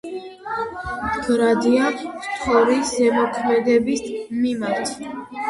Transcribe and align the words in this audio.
მდგრადია 1.09 1.91
ფთორის 1.99 2.95
ზემოქმედების 2.95 4.03
მიმართ. 4.41 4.99